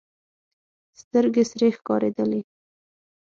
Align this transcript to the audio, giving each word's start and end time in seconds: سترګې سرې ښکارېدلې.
سترګې 1.01 1.43
سرې 1.51 1.69
ښکارېدلې. 1.77 2.41